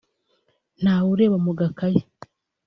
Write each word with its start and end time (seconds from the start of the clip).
nta 0.81 0.95
wureba 1.03 1.37
mu 1.45 1.51
gakayi 1.59 2.01